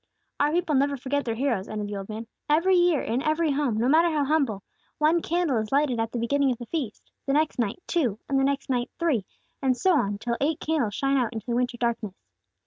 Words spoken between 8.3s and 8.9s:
the next night,